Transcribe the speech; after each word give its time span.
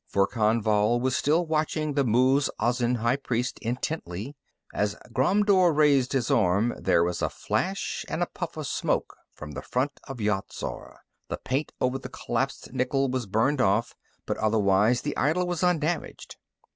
Verkan 0.11 0.63
Vall 0.63 0.99
was 0.99 1.15
still 1.15 1.45
watching 1.45 1.93
the 1.93 2.03
Muz 2.03 2.49
Azin 2.59 2.95
high 2.95 3.17
priest 3.17 3.59
intently; 3.59 4.35
as 4.73 4.95
Ghromdur 5.13 5.71
raised 5.75 6.13
his 6.13 6.31
arm, 6.31 6.73
there 6.79 7.03
was 7.03 7.21
a 7.21 7.29
flash 7.29 8.03
and 8.09 8.23
a 8.23 8.29
puff 8.33 8.57
of 8.57 8.65
smoke 8.65 9.15
from 9.35 9.51
the 9.51 9.61
front 9.61 9.99
of 10.07 10.19
Yat 10.19 10.51
Zar 10.51 11.01
the 11.27 11.37
paint 11.37 11.71
over 11.79 11.99
the 11.99 12.09
collapsed 12.09 12.73
nickel 12.73 13.09
was 13.09 13.27
burned 13.27 13.61
off, 13.61 13.93
but 14.25 14.37
otherwise 14.37 15.01
the 15.03 15.15
idol 15.17 15.45
was 15.45 15.61
undamaged. 15.63 16.35